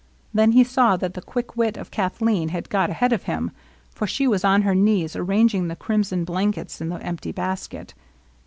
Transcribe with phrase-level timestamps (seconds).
[0.33, 3.51] Then he saw that the quick wit of Kathleen had got ahead of him;
[3.91, 7.93] for she was on her knees arranging the crimson blan kets in the empty basket.